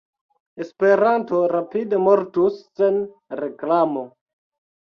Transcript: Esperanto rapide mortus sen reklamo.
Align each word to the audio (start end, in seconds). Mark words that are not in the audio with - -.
Esperanto 0.63 1.41
rapide 1.51 2.01
mortus 2.05 2.57
sen 2.81 2.99
reklamo. 3.45 4.07